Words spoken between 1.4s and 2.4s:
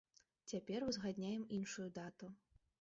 іншую дату.